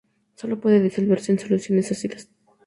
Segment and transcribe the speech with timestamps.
[0.33, 2.27] Sólo puede disolverse en soluciones ácidas.